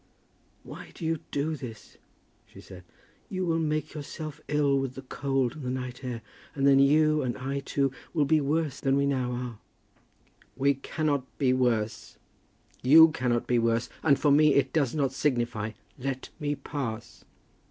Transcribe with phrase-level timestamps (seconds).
[0.63, 1.97] "Why do you do this?"
[2.47, 2.83] she said.
[3.29, 6.23] "You will make yourself ill with the cold and the night air;
[6.55, 9.59] and then you, and I too, will be worse than we now are."
[10.57, 12.17] "We cannot be worse.
[12.81, 15.73] You cannot be worse, and for me it does not signify.
[15.99, 17.23] Let me pass."